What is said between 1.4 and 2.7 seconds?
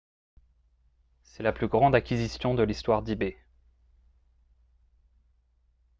la plus grande acquisition de